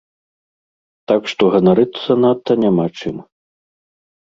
Так 1.11 1.21
што 1.33 1.43
ганарыцца 1.57 2.11
надта 2.23 2.53
няма 2.65 2.85
чым. 2.99 3.23